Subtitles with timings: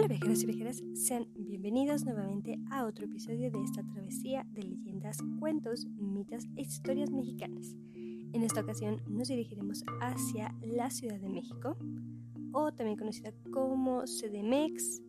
[0.00, 5.18] Hola viajeros y viajeras, sean bienvenidos nuevamente a otro episodio de esta travesía de leyendas,
[5.38, 7.76] cuentos, mitos e historias mexicanas.
[8.32, 11.76] En esta ocasión nos dirigiremos hacia la Ciudad de México,
[12.52, 15.02] o también conocida como CDMX,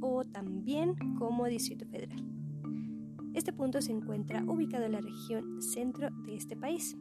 [0.00, 2.24] o también como Distrito Federal.
[3.34, 6.96] Este punto se encuentra ubicado en la región centro de este país.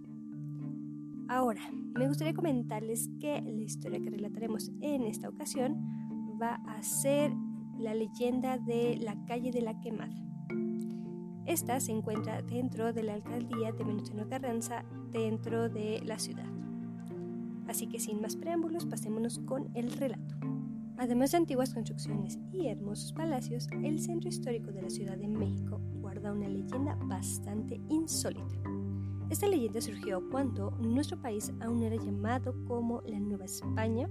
[1.30, 6.03] Ahora, me gustaría comentarles que la historia que relataremos en esta ocasión
[6.44, 7.32] va a ser
[7.80, 10.14] la leyenda de la calle de la quemada.
[11.46, 16.48] Esta se encuentra dentro de la alcaldía de Venustiano Carranza, dentro de la ciudad.
[17.68, 20.36] Así que sin más preámbulos, pasémonos con el relato.
[20.98, 25.80] Además de antiguas construcciones y hermosos palacios, el centro histórico de la Ciudad de México
[26.02, 28.56] guarda una leyenda bastante insólita.
[29.30, 34.10] Esta leyenda surgió cuando nuestro país aún era llamado como la Nueva España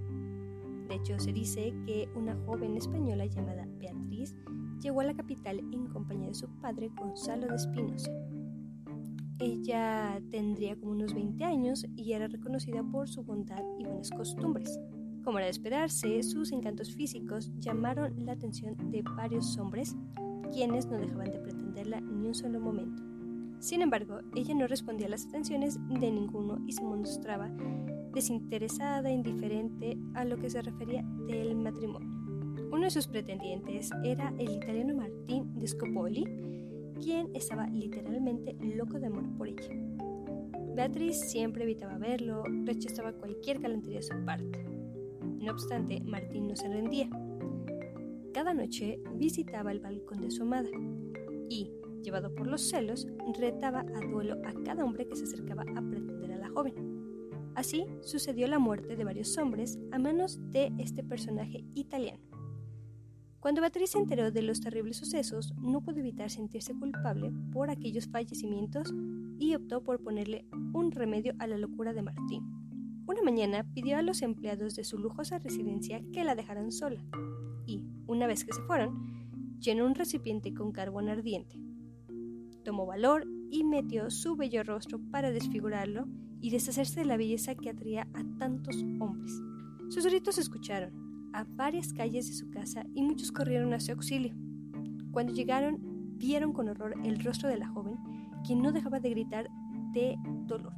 [0.87, 4.35] de hecho, se dice que una joven española llamada Beatriz
[4.81, 8.11] llegó a la capital en compañía de su padre Gonzalo de Espinosa.
[9.39, 14.79] Ella tendría como unos 20 años y era reconocida por su bondad y buenas costumbres.
[15.23, 19.95] Como era de esperarse, sus encantos físicos llamaron la atención de varios hombres,
[20.51, 23.03] quienes no dejaban de pretenderla ni un solo momento.
[23.59, 27.49] Sin embargo, ella no respondía a las atenciones de ninguno y se mostraba
[28.13, 32.09] desinteresada e indiferente a lo que se refería del matrimonio.
[32.71, 36.23] Uno de sus pretendientes era el italiano Martín de Scopoli,
[37.01, 39.69] quien estaba literalmente loco de amor por ella.
[40.75, 44.65] Beatriz siempre evitaba verlo, rechazaba cualquier galantería de su parte.
[45.39, 47.09] No obstante, Martín no se rendía.
[48.33, 50.69] Cada noche visitaba el balcón de su amada
[51.49, 51.69] y,
[52.01, 56.31] llevado por los celos, retaba a duelo a cada hombre que se acercaba a pretender
[56.31, 56.92] a la joven.
[57.55, 62.23] Así sucedió la muerte de varios hombres a manos de este personaje italiano.
[63.39, 68.07] Cuando Beatriz se enteró de los terribles sucesos, no pudo evitar sentirse culpable por aquellos
[68.07, 68.93] fallecimientos
[69.37, 72.41] y optó por ponerle un remedio a la locura de Martín.
[73.05, 77.03] Una mañana pidió a los empleados de su lujosa residencia que la dejaran sola
[77.65, 81.59] y, una vez que se fueron, llenó un recipiente con carbón ardiente.
[82.63, 86.07] Tomó valor y metió su bello rostro para desfigurarlo
[86.43, 89.41] y deshacerse de la belleza que atraía a tantos hombres.
[89.87, 90.91] Sus gritos se escucharon
[91.31, 94.35] a varias calles de su casa y muchos corrieron a su auxilio.
[95.11, 95.79] Cuando llegaron,
[96.17, 97.97] vieron con horror el rostro de la joven,
[98.45, 99.49] quien no dejaba de gritar
[99.93, 100.73] de dolor.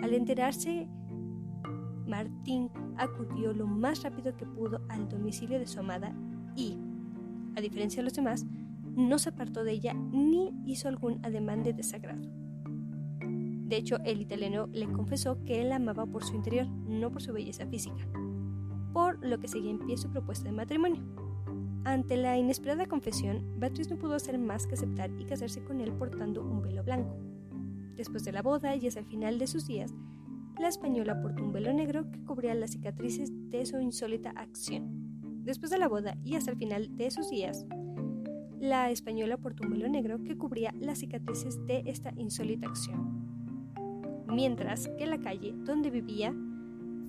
[0.00, 0.86] Al enterarse,
[2.06, 6.14] Martín acudió lo más rápido que pudo al domicilio de su amada
[6.54, 6.76] y,
[7.56, 8.44] a diferencia de los demás,
[8.94, 12.42] no se apartó de ella ni hizo algún ademán de desagrado.
[13.72, 17.22] De hecho, el italiano le confesó que él la amaba por su interior, no por
[17.22, 18.06] su belleza física,
[18.92, 21.02] por lo que seguía en pie su propuesta de matrimonio.
[21.84, 25.90] Ante la inesperada confesión, Beatriz no pudo hacer más que aceptar y casarse con él
[25.90, 27.16] portando un velo blanco.
[27.96, 29.94] Después de la boda y hasta el final de sus días,
[30.60, 34.84] la española portó un velo negro que cubría las cicatrices de su insólita acción.
[35.44, 37.64] Después de la boda y hasta el final de sus días,
[38.60, 43.21] la española portó un velo negro que cubría las cicatrices de esta insólita acción
[44.32, 46.34] mientras que la calle donde vivía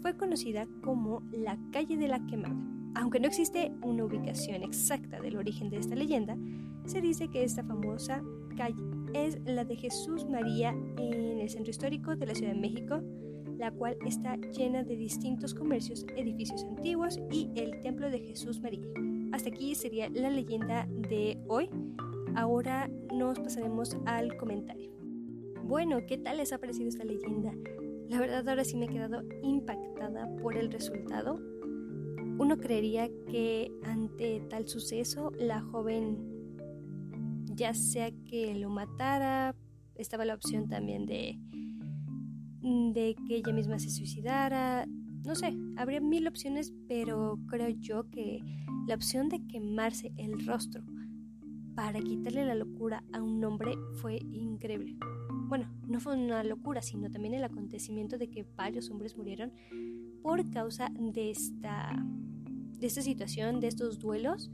[0.01, 2.55] fue conocida como la calle de la quemada.
[2.95, 6.37] Aunque no existe una ubicación exacta del origen de esta leyenda,
[6.85, 8.21] se dice que esta famosa
[8.55, 13.01] calle es la de Jesús María en el centro histórico de la Ciudad de México,
[13.57, 18.85] la cual está llena de distintos comercios, edificios antiguos y el templo de Jesús María.
[19.31, 21.69] Hasta aquí sería la leyenda de hoy.
[22.35, 24.91] Ahora nos pasaremos al comentario.
[25.63, 27.53] Bueno, ¿qué tal les ha parecido esta leyenda?
[28.09, 31.39] La verdad ahora sí me he quedado impactada por el resultado.
[32.37, 36.17] Uno creería que ante tal suceso la joven
[37.45, 39.55] ya sea que lo matara,
[39.95, 41.39] estaba la opción también de,
[42.61, 44.85] de que ella misma se suicidara,
[45.23, 48.41] no sé, habría mil opciones, pero creo yo que
[48.85, 50.83] la opción de quemarse el rostro
[51.73, 54.97] para quitarle la locura a un hombre fue increíble
[55.47, 59.51] bueno, no fue una locura, sino también el acontecimiento de que varios hombres murieron
[60.21, 61.95] por causa de esta,
[62.79, 64.51] de esta situación, de estos duelos.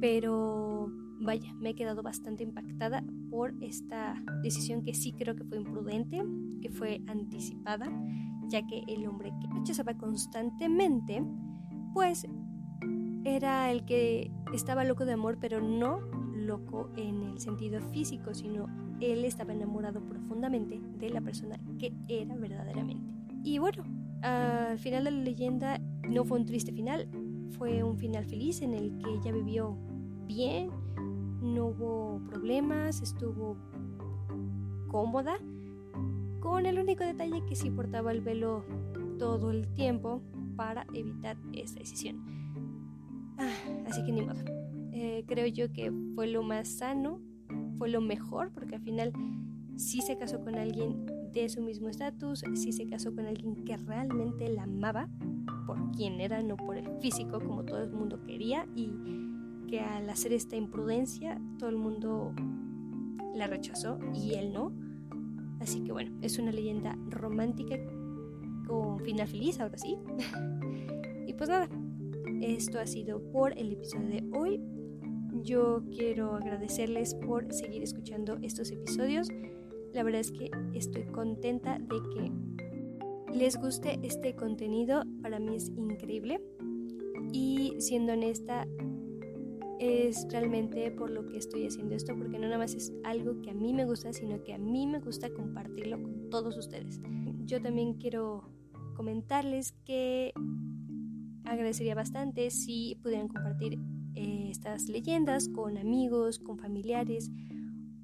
[0.00, 0.90] Pero
[1.20, 6.22] vaya, me he quedado bastante impactada por esta decisión que sí creo que fue imprudente,
[6.60, 7.90] que fue anticipada,
[8.48, 11.24] ya que el hombre que rechazaba constantemente,
[11.92, 12.26] pues
[13.24, 16.00] era el que estaba loco de amor, pero no
[16.34, 18.66] loco en el sentido físico, sino
[19.00, 23.14] él estaba enamorado profundamente de la persona que era verdaderamente.
[23.42, 23.84] Y bueno,
[24.22, 27.08] al final de la leyenda no fue un triste final,
[27.58, 29.76] fue un final feliz en el que ella vivió
[30.26, 30.70] bien,
[31.42, 33.56] no hubo problemas, estuvo
[34.88, 35.38] cómoda,
[36.40, 38.64] con el único detalle que sí portaba el velo
[39.18, 40.22] todo el tiempo
[40.56, 42.24] para evitar esta decisión.
[43.38, 43.50] Ah,
[43.88, 44.40] así que ni modo.
[44.92, 47.20] Eh, creo yo que fue lo más sano,
[47.78, 49.12] fue lo mejor, porque al final
[49.76, 53.76] sí se casó con alguien de su mismo estatus, sí se casó con alguien que
[53.76, 55.08] realmente la amaba
[55.66, 58.92] por quien era, no por el físico como todo el mundo quería y
[59.68, 62.32] que al hacer esta imprudencia todo el mundo
[63.34, 64.72] la rechazó y él no.
[65.60, 67.76] Así que bueno, es una leyenda romántica
[68.66, 69.96] con final feliz, ahora sí.
[71.26, 71.68] y pues nada,
[72.40, 74.60] esto ha sido por el episodio de hoy.
[75.42, 79.28] Yo quiero agradecerles por seguir escuchando estos episodios.
[79.92, 85.02] La verdad es que estoy contenta de que les guste este contenido.
[85.22, 86.40] Para mí es increíble.
[87.32, 88.66] Y siendo honesta,
[89.80, 93.50] es realmente por lo que estoy haciendo esto, porque no nada más es algo que
[93.50, 97.00] a mí me gusta, sino que a mí me gusta compartirlo con todos ustedes.
[97.44, 98.48] Yo también quiero
[98.94, 100.32] comentarles que
[101.44, 103.78] agradecería bastante si pudieran compartir
[104.14, 107.30] eh, estas leyendas con amigos, con familiares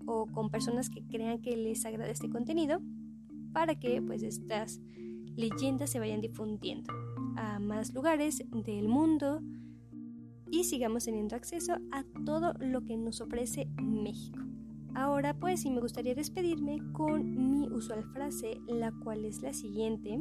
[0.07, 2.81] o con personas que crean que les agrada este contenido
[3.53, 4.81] para que pues estas
[5.37, 6.93] leyendas se vayan difundiendo
[7.37, 9.41] a más lugares del mundo
[10.51, 14.41] y sigamos teniendo acceso a todo lo que nos ofrece México.
[14.95, 20.21] Ahora pues me gustaría despedirme con mi usual frase, la cual es la siguiente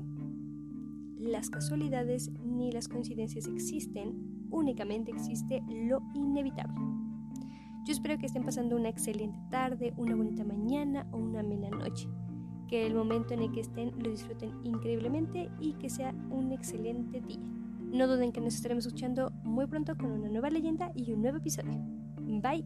[1.19, 6.79] las casualidades ni las coincidencias existen, únicamente existe lo inevitable.
[7.85, 12.07] Yo espero que estén pasando una excelente tarde, una bonita mañana o una amena noche.
[12.67, 17.21] Que el momento en el que estén lo disfruten increíblemente y que sea un excelente
[17.21, 17.39] día.
[17.91, 21.37] No duden que nos estaremos escuchando muy pronto con una nueva leyenda y un nuevo
[21.37, 21.81] episodio.
[22.19, 22.65] Bye.